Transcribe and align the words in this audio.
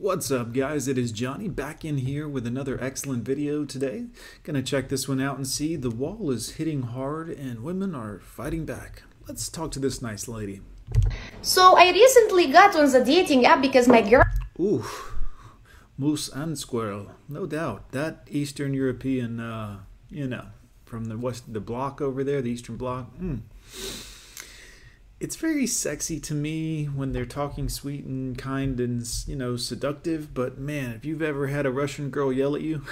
What's 0.00 0.30
up 0.30 0.54
guys, 0.54 0.88
it 0.88 0.96
is 0.96 1.12
Johnny 1.12 1.46
back 1.46 1.84
in 1.84 1.98
here 1.98 2.26
with 2.26 2.46
another 2.46 2.82
excellent 2.82 3.22
video 3.22 3.66
today. 3.66 4.06
Gonna 4.44 4.62
check 4.62 4.88
this 4.88 5.06
one 5.06 5.20
out 5.20 5.36
and 5.36 5.46
see 5.46 5.76
the 5.76 5.90
wall 5.90 6.30
is 6.30 6.52
hitting 6.52 6.80
hard 6.80 7.28
and 7.28 7.62
women 7.62 7.94
are 7.94 8.18
fighting 8.18 8.64
back. 8.64 9.02
Let's 9.28 9.50
talk 9.50 9.72
to 9.72 9.78
this 9.78 10.00
nice 10.00 10.26
lady. 10.26 10.62
So 11.42 11.76
I 11.76 11.90
recently 11.90 12.46
got 12.46 12.74
on 12.76 12.90
the 12.90 13.04
dating 13.04 13.44
app 13.44 13.60
because 13.60 13.88
my 13.88 14.00
girl 14.00 14.24
Ooh, 14.58 14.86
moose 15.98 16.30
and 16.30 16.58
squirrel, 16.58 17.08
no 17.28 17.44
doubt. 17.44 17.92
That 17.92 18.26
Eastern 18.30 18.72
European, 18.72 19.38
uh, 19.38 19.80
you 20.08 20.26
know, 20.26 20.46
from 20.86 21.04
the 21.04 21.18
west, 21.18 21.52
the 21.52 21.60
block 21.60 22.00
over 22.00 22.24
there, 22.24 22.40
the 22.40 22.50
Eastern 22.50 22.78
block. 22.78 23.14
Mm. 23.18 23.40
It's 25.20 25.36
very 25.36 25.66
sexy 25.66 26.18
to 26.20 26.34
me 26.34 26.86
when 26.86 27.12
they're 27.12 27.26
talking 27.26 27.68
sweet 27.68 28.06
and 28.06 28.38
kind 28.38 28.80
and 28.80 29.06
you 29.26 29.36
know 29.36 29.56
seductive. 29.56 30.32
But 30.32 30.56
man, 30.58 30.92
if 30.92 31.04
you've 31.04 31.20
ever 31.20 31.48
had 31.48 31.66
a 31.66 31.70
Russian 31.70 32.08
girl 32.08 32.32
yell 32.32 32.56
at 32.56 32.62
you, 32.62 32.86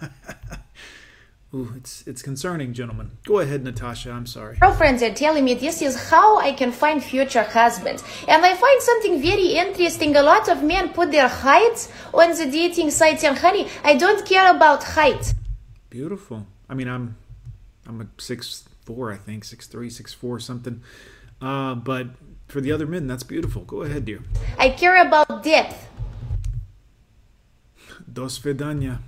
ooh, 1.54 1.74
it's 1.76 2.02
it's 2.06 2.22
concerning, 2.22 2.72
gentlemen. 2.72 3.10
Go 3.26 3.40
ahead, 3.40 3.62
Natasha. 3.62 4.10
I'm 4.10 4.24
sorry. 4.24 4.56
girlfriends 4.56 5.02
are 5.02 5.12
telling 5.12 5.44
me 5.44 5.52
this 5.52 5.82
is 5.82 6.08
how 6.08 6.38
I 6.38 6.52
can 6.52 6.72
find 6.72 7.04
future 7.04 7.42
husbands. 7.42 8.02
And 8.26 8.42
I 8.42 8.54
find 8.54 8.80
something 8.80 9.20
very 9.20 9.48
interesting. 9.48 10.16
A 10.16 10.22
lot 10.22 10.48
of 10.48 10.62
men 10.62 10.88
put 10.94 11.10
their 11.10 11.28
heights 11.28 11.92
on 12.14 12.30
the 12.38 12.46
dating 12.50 12.90
sites 12.90 13.22
and 13.22 13.36
honey, 13.36 13.68
I 13.84 13.96
don't 13.96 14.24
care 14.24 14.50
about 14.50 14.82
height. 14.82 15.34
Beautiful. 15.90 16.46
I 16.70 16.74
mean, 16.74 16.88
I'm 16.88 17.16
I'm 17.86 18.00
a 18.00 18.06
six 18.16 18.64
four, 18.86 19.12
I 19.12 19.18
think, 19.18 19.44
six 19.44 19.66
three, 19.66 19.90
six 19.90 20.14
four, 20.14 20.40
something. 20.40 20.82
Uh, 21.40 21.74
but 21.74 22.08
for 22.48 22.60
the 22.60 22.72
other 22.72 22.86
men, 22.86 23.06
that's 23.06 23.22
beautiful. 23.22 23.62
Go 23.62 23.82
ahead, 23.82 24.04
dear. 24.04 24.22
I 24.58 24.70
care 24.70 25.00
about 25.00 25.42
depth. 25.42 25.88
Dos 28.12 28.38
vidania. 28.38 28.98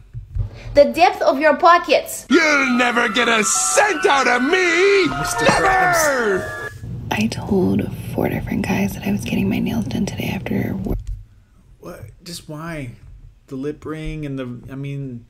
The 0.74 0.86
depth 0.86 1.20
of 1.22 1.38
your 1.38 1.56
pockets. 1.56 2.27
You'll 2.30 2.77
never 2.77 3.08
get 3.08 3.28
a 3.28 3.42
cent 3.44 4.06
out 4.06 4.27
of 4.27 4.42
me! 4.42 5.06
Mr. 5.06 5.47
Never! 5.48 6.70
I 7.10 7.27
told 7.27 7.94
four 8.14 8.28
different 8.28 8.66
guys 8.66 8.94
that 8.94 9.06
I 9.06 9.12
was 9.12 9.25
getting 9.25 9.48
my 9.48 9.58
nails 9.58 9.86
done 9.86 10.06
today 10.06 10.33
after 10.34 10.75
work. 10.77 10.98
What? 11.80 12.00
Just 12.22 12.48
why? 12.48 12.92
The 13.48 13.56
lip 13.56 13.84
ring 13.84 14.25
and 14.25 14.38
the. 14.38 14.72
I 14.72 14.77
mean, 14.77 15.27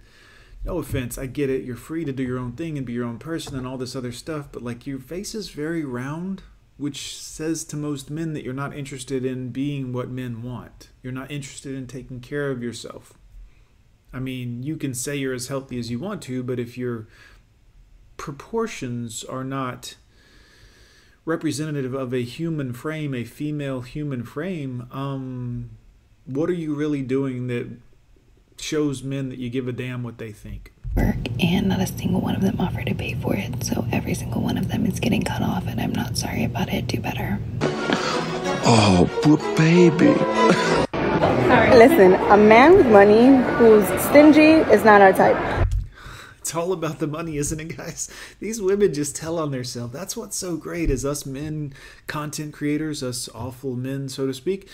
no 0.65 0.79
offense. 0.79 1.19
I 1.19 1.27
get 1.27 1.51
it. 1.51 1.65
You're 1.65 1.77
free 1.77 2.05
to 2.05 2.13
do 2.13 2.23
your 2.23 2.39
own 2.39 2.53
thing 2.53 2.77
and 2.77 2.87
be 2.87 2.93
your 2.93 3.05
own 3.05 3.19
person 3.19 3.57
and 3.57 3.67
all 3.67 3.79
this 3.79 3.97
other 3.97 4.13
stuff. 4.13 4.49
But 4.53 4.63
like, 4.63 4.87
your 4.87 5.01
face 5.01 5.35
is 5.35 5.49
very 5.51 5.85
round, 5.85 6.43
which 6.77 7.17
says 7.17 7.65
to 7.65 7.77
most 7.77 8.11
men 8.11 8.33
that 8.33 8.45
you're 8.45 8.53
not 8.53 8.77
interested 8.77 9.25
in 9.25 9.51
being 9.51 9.93
what 9.93 10.09
men 10.09 10.43
want. 10.43 10.89
You're 11.03 11.13
not 11.13 11.31
interested 11.31 11.75
in 11.75 11.87
taking 11.87 12.21
care 12.21 12.51
of 12.51 12.63
yourself. 12.63 13.15
I 14.13 14.19
mean, 14.19 14.63
you 14.63 14.77
can 14.77 14.95
say 14.95 15.17
you're 15.17 15.35
as 15.35 15.49
healthy 15.49 15.79
as 15.79 15.91
you 15.91 15.99
want 15.99 16.23
to, 16.23 16.43
but 16.43 16.59
if 16.59 16.77
your 16.77 17.07
proportions 18.17 19.25
are 19.25 19.45
not 19.45 19.97
representative 21.25 21.95
of 21.95 22.13
a 22.13 22.23
human 22.23 22.73
frame, 22.73 23.15
a 23.15 23.25
female 23.25 23.81
human 23.83 24.25
frame, 24.25 24.87
um, 24.91 25.71
what 26.27 26.51
are 26.51 26.55
you 26.55 26.75
really 26.75 27.03
doing 27.03 27.47
that 27.47 27.69
shows 28.59 29.03
men 29.03 29.29
that 29.29 29.39
you 29.39 29.49
give 29.49 29.67
a 29.67 29.73
damn 29.73 30.03
what 30.03 30.19
they 30.19 30.33
think? 30.33 30.73
Work 30.97 31.17
and 31.41 31.69
not 31.69 31.81
a 31.81 31.87
single 31.87 32.21
one 32.21 32.35
of 32.35 32.43
them 32.43 32.61
offered 32.61 32.87
to 32.87 32.95
pay 32.95 33.15
for 33.15 33.35
it. 33.35 33.65
So 33.65 33.87
every 33.93 34.15
single 34.15 34.43
one 34.43 34.59
of 34.59 34.69
them 34.69 34.87
is 34.87 35.01
getting 35.01 35.23
cut 35.23 35.43
off 35.43 35.67
and 35.67 35.81
I'm 35.81 35.93
not 35.93 36.17
sorry 36.17 36.45
about 36.45 36.69
it. 36.69 36.87
Do 36.87 37.01
better. 37.01 37.39
Oh, 38.65 39.09
poor 39.23 39.39
baby. 39.57 40.15
Listen, 41.77 42.15
a 42.31 42.37
man 42.37 42.77
with 42.77 42.87
money 42.87 43.27
who's 43.57 43.87
stingy 44.03 44.61
is 44.73 44.85
not 44.85 45.01
our 45.01 45.13
type. 45.13 45.67
It's 46.39 46.55
all 46.55 46.73
about 46.73 46.99
the 46.99 47.07
money, 47.07 47.37
isn't 47.37 47.61
it, 47.61 47.77
guys? 47.77 48.11
These 48.41 48.61
women 48.61 48.93
just 48.93 49.15
tell 49.15 49.39
on 49.39 49.53
themselves. 49.53 49.93
That's 49.93 50.17
what's 50.17 50.37
so 50.37 50.57
great 50.57 50.91
is 50.91 51.05
us 51.05 51.25
men, 51.25 51.73
content 52.09 52.53
creators, 52.53 53.03
us 53.03 53.29
awful 53.35 53.77
men, 53.77 54.09
so 54.09 54.27
to 54.27 54.35
speak, 54.35 54.69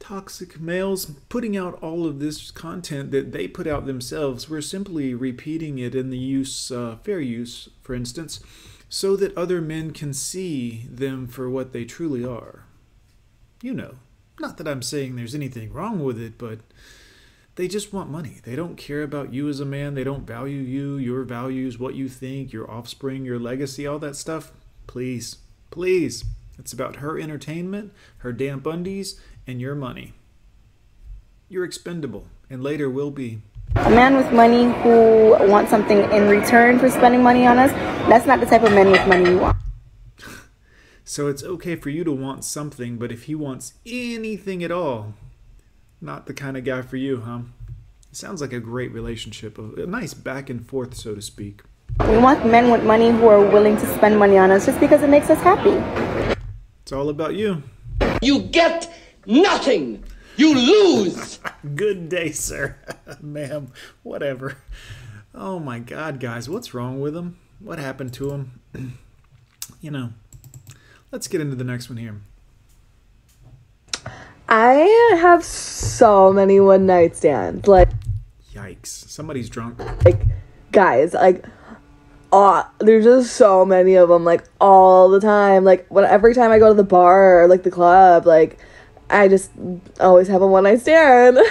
toxic 0.00 0.58
males, 0.58 1.06
putting 1.28 1.56
out 1.56 1.80
all 1.80 2.06
of 2.06 2.18
this 2.18 2.50
content 2.50 3.12
that 3.12 3.30
they 3.30 3.46
put 3.46 3.68
out 3.68 3.86
themselves. 3.86 4.50
We're 4.50 4.60
simply 4.60 5.14
repeating 5.14 5.78
it 5.78 5.94
in 5.94 6.10
the 6.10 6.18
use, 6.18 6.72
uh, 6.72 6.96
fair 7.04 7.20
use, 7.20 7.68
for 7.82 7.94
instance, 7.94 8.40
so 8.88 9.14
that 9.16 9.36
other 9.36 9.60
men 9.60 9.92
can 9.92 10.12
see 10.12 10.86
them 10.90 11.28
for 11.28 11.48
what 11.48 11.72
they 11.72 11.84
truly 11.84 12.24
are. 12.24 12.64
You 13.62 13.74
know, 13.74 13.94
not 14.40 14.56
that 14.56 14.66
I'm 14.66 14.82
saying 14.82 15.14
there's 15.14 15.34
anything 15.34 15.72
wrong 15.72 16.02
with 16.02 16.20
it, 16.20 16.38
but 16.38 16.60
they 17.54 17.68
just 17.68 17.92
want 17.92 18.10
money. 18.10 18.38
They 18.42 18.56
don't 18.56 18.76
care 18.76 19.02
about 19.02 19.34
you 19.34 19.48
as 19.48 19.60
a 19.60 19.66
man. 19.66 19.94
They 19.94 20.04
don't 20.04 20.26
value 20.26 20.60
you, 20.60 20.96
your 20.96 21.24
values, 21.24 21.78
what 21.78 21.94
you 21.94 22.08
think, 22.08 22.52
your 22.52 22.70
offspring, 22.70 23.24
your 23.24 23.38
legacy, 23.38 23.86
all 23.86 23.98
that 23.98 24.16
stuff. 24.16 24.50
Please, 24.86 25.36
please. 25.70 26.24
It's 26.60 26.74
about 26.74 26.96
her 26.96 27.18
entertainment, 27.18 27.92
her 28.18 28.34
damp 28.34 28.66
undies, 28.66 29.18
and 29.46 29.62
your 29.62 29.74
money. 29.74 30.12
You're 31.48 31.64
expendable, 31.64 32.26
and 32.50 32.62
later 32.62 32.90
will 32.90 33.10
be. 33.10 33.40
A 33.76 33.88
man 33.88 34.14
with 34.14 34.30
money 34.30 34.64
who 34.82 35.30
wants 35.50 35.70
something 35.70 35.98
in 36.12 36.28
return 36.28 36.78
for 36.78 36.90
spending 36.90 37.22
money 37.22 37.46
on 37.46 37.58
us, 37.58 37.72
that's 38.10 38.26
not 38.26 38.40
the 38.40 38.46
type 38.46 38.62
of 38.62 38.72
man 38.72 38.90
with 38.90 39.06
money 39.08 39.30
you 39.30 39.38
want. 39.38 39.56
So 41.02 41.26
it's 41.26 41.42
okay 41.42 41.74
for 41.74 41.88
you 41.88 42.04
to 42.04 42.12
want 42.12 42.44
something, 42.44 42.96
but 42.96 43.10
if 43.10 43.24
he 43.24 43.34
wants 43.34 43.72
anything 43.84 44.62
at 44.62 44.70
all, 44.70 45.14
not 46.00 46.26
the 46.26 46.34
kind 46.34 46.56
of 46.56 46.62
guy 46.62 46.82
for 46.82 46.98
you, 46.98 47.22
huh? 47.22 47.40
It 48.10 48.16
sounds 48.16 48.40
like 48.40 48.52
a 48.52 48.60
great 48.60 48.92
relationship, 48.92 49.58
a 49.58 49.86
nice 49.86 50.14
back 50.14 50.50
and 50.50 50.64
forth, 50.64 50.94
so 50.94 51.16
to 51.16 51.22
speak. 51.22 51.62
We 52.06 52.18
want 52.18 52.46
men 52.46 52.70
with 52.70 52.84
money 52.84 53.10
who 53.10 53.26
are 53.26 53.40
willing 53.40 53.76
to 53.78 53.94
spend 53.96 54.20
money 54.20 54.38
on 54.38 54.52
us 54.52 54.66
just 54.66 54.78
because 54.78 55.02
it 55.02 55.10
makes 55.10 55.30
us 55.30 55.40
happy. 55.40 56.19
It's 56.90 56.96
all 56.96 57.08
about 57.08 57.36
you. 57.36 57.62
You 58.20 58.40
get 58.40 58.92
nothing. 59.24 60.02
You 60.36 60.56
lose. 60.56 61.38
Good 61.76 62.08
day, 62.08 62.32
sir. 62.32 62.78
Ma'am, 63.20 63.72
whatever. 64.02 64.56
Oh 65.32 65.60
my 65.60 65.78
god, 65.78 66.18
guys, 66.18 66.50
what's 66.50 66.74
wrong 66.74 67.00
with 67.00 67.16
him? 67.16 67.38
What 67.60 67.78
happened 67.78 68.12
to 68.14 68.32
him? 68.32 68.60
you 69.80 69.92
know, 69.92 70.10
let's 71.12 71.28
get 71.28 71.40
into 71.40 71.54
the 71.54 71.62
next 71.62 71.88
one 71.88 71.98
here. 71.98 72.22
I 74.48 75.14
have 75.20 75.44
so 75.44 76.32
many 76.32 76.58
one 76.58 76.86
night 76.86 77.14
stands. 77.14 77.68
Like, 77.68 77.90
Yikes. 78.52 78.88
Somebody's 78.88 79.48
drunk. 79.48 79.78
like 80.04 80.22
guys, 80.72 81.14
like, 81.14 81.44
oh, 82.32 82.68
there's 82.78 83.04
just 83.04 83.36
so 83.36 83.64
many 83.64 83.94
of 83.94 84.08
them, 84.08 84.24
like 84.24 84.44
all 84.60 85.08
the 85.08 85.20
time. 85.20 85.64
Like, 85.64 85.86
when 85.88 86.04
every 86.04 86.34
time 86.34 86.50
I 86.50 86.58
go 86.58 86.68
to 86.68 86.74
the 86.74 86.84
bar 86.84 87.42
or 87.42 87.48
like 87.48 87.62
the 87.62 87.70
club, 87.70 88.26
like, 88.26 88.58
I 89.08 89.28
just 89.28 89.50
always 89.98 90.28
have 90.28 90.42
a 90.42 90.46
one 90.46 90.64
night 90.64 90.80
stand. 90.80 91.38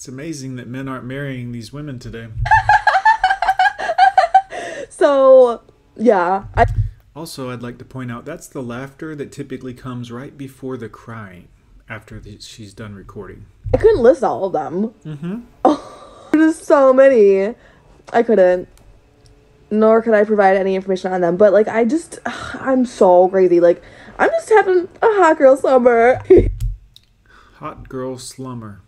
It's 0.00 0.08
amazing 0.08 0.56
that 0.56 0.66
men 0.66 0.88
aren't 0.88 1.04
marrying 1.04 1.52
these 1.52 1.74
women 1.74 1.98
today. 1.98 2.28
so, 4.88 5.60
yeah, 5.94 6.44
I 6.56 6.64
Also, 7.14 7.50
I'd 7.50 7.60
like 7.60 7.76
to 7.80 7.84
point 7.84 8.10
out 8.10 8.24
that's 8.24 8.46
the 8.46 8.62
laughter 8.62 9.14
that 9.14 9.30
typically 9.30 9.74
comes 9.74 10.10
right 10.10 10.38
before 10.38 10.78
the 10.78 10.88
crying 10.88 11.48
after 11.86 12.18
the, 12.18 12.40
she's 12.40 12.72
done 12.72 12.94
recording. 12.94 13.44
I 13.74 13.76
couldn't 13.76 14.02
list 14.02 14.24
all 14.24 14.46
of 14.46 14.54
them. 14.54 14.94
Mm-hmm. 15.04 15.40
Oh, 15.66 16.28
there's 16.32 16.56
so 16.56 16.94
many. 16.94 17.54
I 18.10 18.22
couldn't. 18.22 18.68
Nor 19.70 20.02
could 20.02 20.14
I 20.14 20.24
provide 20.24 20.56
any 20.56 20.74
information 20.74 21.12
on 21.12 21.20
them. 21.20 21.36
But 21.36 21.52
like, 21.52 21.68
I 21.68 21.84
just, 21.84 22.18
I'm 22.26 22.84
so 22.84 23.28
crazy. 23.28 23.60
Like, 23.60 23.82
I'm 24.18 24.30
just 24.30 24.48
having 24.48 24.88
a 25.00 25.06
hot 25.06 25.38
girl 25.38 25.56
summer. 25.56 26.20
Hot 27.54 27.90
girl 27.90 28.16
slumber. 28.16 28.80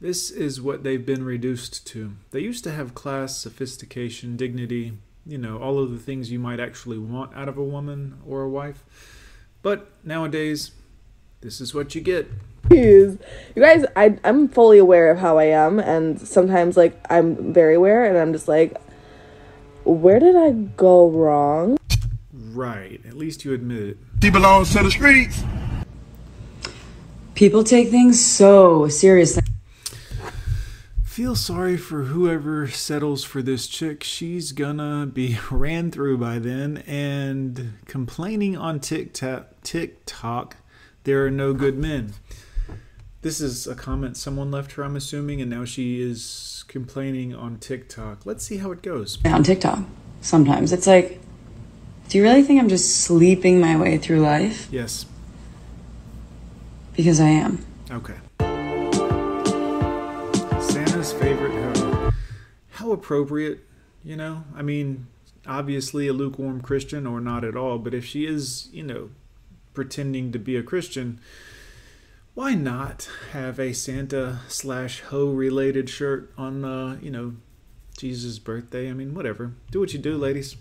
This 0.00 0.30
is 0.30 0.60
what 0.60 0.84
they've 0.84 1.04
been 1.04 1.24
reduced 1.24 1.84
to. 1.88 2.12
They 2.30 2.38
used 2.40 2.62
to 2.64 2.70
have 2.70 2.94
class, 2.94 3.36
sophistication, 3.36 4.36
dignity, 4.36 4.98
you 5.26 5.38
know, 5.38 5.58
all 5.58 5.78
of 5.78 5.90
the 5.90 5.98
things 5.98 6.30
you 6.30 6.38
might 6.38 6.60
actually 6.60 6.98
want 6.98 7.34
out 7.36 7.48
of 7.48 7.56
a 7.56 7.62
woman 7.62 8.18
or 8.26 8.42
a 8.42 8.48
wife. 8.48 8.84
But 9.62 9.90
nowadays, 10.04 10.72
this 11.40 11.60
is 11.60 11.74
what 11.74 11.94
you 11.94 12.00
get. 12.00 12.28
Jeez. 12.68 13.18
You 13.54 13.62
guys, 13.62 13.84
I, 13.94 14.18
I'm 14.24 14.48
fully 14.48 14.78
aware 14.78 15.10
of 15.10 15.18
how 15.18 15.38
I 15.38 15.44
am. 15.44 15.78
And 15.78 16.20
sometimes, 16.20 16.76
like, 16.76 16.98
I'm 17.10 17.52
very 17.52 17.74
aware. 17.74 18.04
And 18.04 18.18
I'm 18.18 18.32
just 18.32 18.48
like, 18.48 18.76
where 19.84 20.18
did 20.18 20.36
I 20.36 20.52
go 20.52 21.08
wrong? 21.08 21.78
Right. 22.32 23.00
At 23.06 23.14
least 23.14 23.44
you 23.44 23.52
admit 23.54 23.82
it. 23.82 23.98
She 24.22 24.30
belongs 24.30 24.72
to 24.72 24.82
the 24.82 24.90
streets. 24.90 25.42
People 27.34 27.64
take 27.64 27.88
things 27.88 28.24
so 28.24 28.88
seriously. 28.88 29.42
Feel 31.02 31.36
sorry 31.36 31.76
for 31.76 32.04
whoever 32.04 32.68
settles 32.68 33.22
for 33.24 33.42
this 33.42 33.66
chick. 33.66 34.02
She's 34.02 34.52
gonna 34.52 35.06
be 35.06 35.38
ran 35.50 35.90
through 35.90 36.18
by 36.18 36.38
then 36.38 36.78
and 36.86 37.74
complaining 37.86 38.56
on 38.56 38.80
TikTok, 38.80 39.60
TikTok 39.62 40.56
there 41.04 41.26
are 41.26 41.30
no 41.30 41.52
good 41.52 41.76
men. 41.76 42.14
This 43.22 43.40
is 43.40 43.68
a 43.68 43.76
comment 43.76 44.16
someone 44.16 44.50
left 44.50 44.72
her, 44.72 44.82
I'm 44.82 44.96
assuming, 44.96 45.40
and 45.40 45.48
now 45.48 45.64
she 45.64 46.02
is 46.02 46.64
complaining 46.66 47.32
on 47.32 47.56
TikTok. 47.58 48.26
Let's 48.26 48.44
see 48.44 48.56
how 48.56 48.72
it 48.72 48.82
goes. 48.82 49.16
on 49.24 49.44
TikTok. 49.44 49.78
Sometimes 50.20 50.72
it's 50.72 50.88
like, 50.88 51.20
do 52.08 52.18
you 52.18 52.24
really 52.24 52.42
think 52.42 52.60
I'm 52.60 52.68
just 52.68 53.02
sleeping 53.02 53.60
my 53.60 53.76
way 53.76 53.96
through 53.96 54.18
life? 54.18 54.66
Yes. 54.72 55.06
Because 56.96 57.20
I 57.20 57.28
am. 57.28 57.64
Okay. 57.92 58.16
Santa's 60.60 61.12
favorite 61.12 61.52
hoe. 61.52 62.10
How 62.70 62.90
appropriate, 62.90 63.60
you 64.02 64.16
know? 64.16 64.42
I 64.52 64.62
mean, 64.62 65.06
obviously 65.46 66.08
a 66.08 66.12
lukewarm 66.12 66.60
Christian 66.60 67.06
or 67.06 67.20
not 67.20 67.44
at 67.44 67.54
all, 67.54 67.78
but 67.78 67.94
if 67.94 68.04
she 68.04 68.26
is, 68.26 68.68
you 68.72 68.82
know, 68.82 69.10
pretending 69.74 70.32
to 70.32 70.40
be 70.40 70.56
a 70.56 70.62
Christian, 70.64 71.20
why 72.34 72.54
not 72.54 73.10
have 73.32 73.60
a 73.60 73.72
Santa 73.74 74.40
slash 74.48 75.00
hoe 75.00 75.30
related 75.30 75.90
shirt 75.90 76.32
on, 76.38 76.64
uh, 76.64 76.96
you 77.02 77.10
know, 77.10 77.34
Jesus' 77.96 78.38
birthday? 78.38 78.88
I 78.88 78.94
mean, 78.94 79.14
whatever. 79.14 79.52
Do 79.70 79.80
what 79.80 79.92
you 79.92 79.98
do, 79.98 80.16
ladies. 80.16 80.56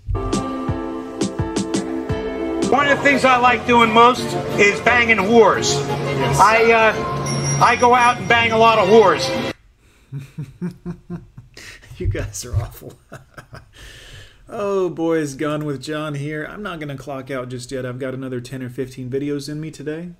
One 2.71 2.87
of 2.87 2.97
the 2.97 3.03
things 3.03 3.25
I 3.25 3.37
like 3.37 3.65
doing 3.67 3.93
most 3.93 4.21
is 4.57 4.79
banging 4.81 5.17
whores. 5.17 5.75
I 6.39 6.71
uh, 6.71 6.93
I 7.63 7.75
go 7.75 7.93
out 7.93 8.17
and 8.17 8.27
bang 8.27 8.51
a 8.51 8.57
lot 8.57 8.79
of 8.79 8.87
whores. 8.89 9.53
you 11.97 12.07
guys 12.07 12.45
are 12.45 12.55
awful. 12.55 12.99
oh, 14.49 14.89
boys, 14.89 15.35
Gone 15.35 15.65
with 15.65 15.81
John 15.81 16.15
here. 16.15 16.43
I'm 16.45 16.63
not 16.63 16.79
going 16.79 16.95
to 16.95 17.01
clock 17.01 17.29
out 17.29 17.49
just 17.49 17.71
yet. 17.71 17.85
I've 17.85 17.99
got 17.99 18.13
another 18.13 18.41
10 18.41 18.63
or 18.63 18.69
15 18.69 19.09
videos 19.09 19.47
in 19.49 19.61
me 19.61 19.71
today. 19.71 20.11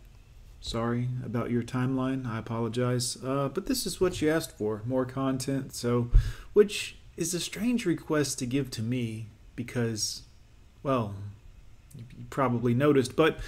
Sorry 0.61 1.09
about 1.25 1.49
your 1.49 1.63
timeline. 1.63 2.25
I 2.25 2.37
apologize. 2.37 3.17
Uh, 3.23 3.49
but 3.49 3.65
this 3.65 3.87
is 3.87 3.99
what 3.99 4.21
you 4.21 4.29
asked 4.29 4.57
for 4.57 4.83
more 4.85 5.05
content. 5.05 5.73
So, 5.73 6.11
which 6.53 6.97
is 7.17 7.33
a 7.33 7.39
strange 7.39 7.85
request 7.87 8.37
to 8.39 8.45
give 8.45 8.69
to 8.71 8.83
me 8.83 9.27
because, 9.55 10.21
well, 10.83 11.15
you 11.95 12.25
probably 12.29 12.75
noticed. 12.75 13.15
But 13.15 13.39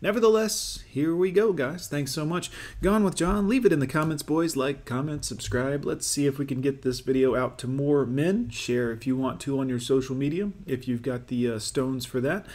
nevertheless, 0.00 0.82
here 0.88 1.14
we 1.14 1.30
go, 1.30 1.52
guys. 1.52 1.88
Thanks 1.88 2.10
so 2.10 2.24
much. 2.24 2.50
Gone 2.80 3.04
with 3.04 3.16
John. 3.16 3.48
Leave 3.48 3.66
it 3.66 3.72
in 3.72 3.78
the 3.78 3.86
comments, 3.86 4.22
boys. 4.22 4.56
Like, 4.56 4.86
comment, 4.86 5.26
subscribe. 5.26 5.84
Let's 5.84 6.06
see 6.06 6.26
if 6.26 6.38
we 6.38 6.46
can 6.46 6.62
get 6.62 6.80
this 6.80 7.00
video 7.00 7.36
out 7.36 7.58
to 7.58 7.68
more 7.68 8.06
men. 8.06 8.48
Share 8.48 8.90
if 8.92 9.06
you 9.06 9.14
want 9.14 9.42
to 9.42 9.60
on 9.60 9.68
your 9.68 9.78
social 9.78 10.16
media, 10.16 10.50
if 10.66 10.88
you've 10.88 11.02
got 11.02 11.26
the 11.26 11.50
uh, 11.50 11.58
stones 11.58 12.06
for 12.06 12.22
that. 12.22 12.46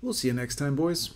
We'll 0.00 0.14
see 0.14 0.28
you 0.28 0.34
next 0.34 0.54
time, 0.54 0.76
boys. 0.76 1.10